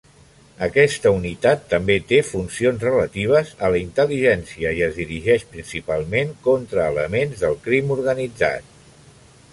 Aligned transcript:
Aquesta 0.67 1.09
unitat 1.17 1.67
també 1.73 1.97
té 2.11 2.21
funcions 2.29 2.85
relatives 2.87 3.51
a 3.67 3.71
la 3.75 3.81
intel·ligència 3.83 4.73
i 4.81 4.83
es 4.89 4.97
dirigeix 5.03 5.47
principalment 5.53 6.33
contra 6.49 6.91
elements 6.95 7.45
del 7.45 7.59
crim 7.69 7.99
organitzat. 7.99 8.77